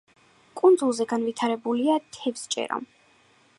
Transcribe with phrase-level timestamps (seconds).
[0.61, 2.83] კუნძულზე განვითარებულია თევზჭერა.